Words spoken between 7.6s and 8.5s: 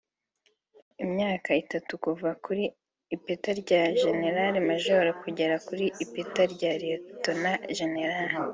Jenerali